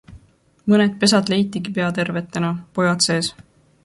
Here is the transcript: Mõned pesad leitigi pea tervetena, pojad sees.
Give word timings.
Mõned 0.71 0.95
pesad 1.03 1.29
leitigi 1.33 1.73
pea 1.75 1.89
tervetena, 1.99 2.49
pojad 2.79 3.07
sees. 3.09 3.31